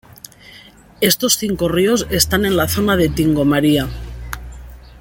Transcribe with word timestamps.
Estos 0.99 1.37
cinco 1.37 1.67
ríos 1.69 2.07
están 2.09 2.43
en 2.45 2.57
la 2.57 2.67
zona 2.67 2.97
de 2.97 3.07
Tingo 3.07 3.45
María. 3.45 3.87